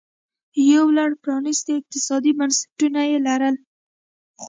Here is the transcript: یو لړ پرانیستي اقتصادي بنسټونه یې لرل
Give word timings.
یو 0.73 0.85
لړ 0.97 1.09
پرانیستي 1.23 1.71
اقتصادي 1.79 2.31
بنسټونه 2.39 3.01
یې 3.09 3.17
لرل 3.27 3.55